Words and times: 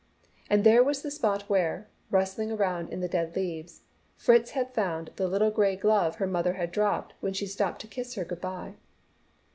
And 0.49 0.63
there 0.63 0.83
was 0.83 1.03
the 1.03 1.11
spot 1.11 1.43
where, 1.43 1.87
rustling 2.09 2.51
around 2.51 2.89
in 2.89 3.01
the 3.01 3.07
dead 3.07 3.35
leaves, 3.35 3.83
Fritz 4.17 4.49
had 4.57 4.73
found 4.73 5.11
the 5.15 5.27
little 5.27 5.51
gray 5.51 5.75
glove 5.75 6.15
her 6.15 6.25
mother 6.25 6.53
had 6.53 6.71
dropped 6.71 7.13
when 7.19 7.33
she 7.33 7.45
stooped 7.45 7.81
to 7.81 7.87
kiss 7.87 8.15
her 8.15 8.25
good 8.25 8.41
bye. 8.41 8.73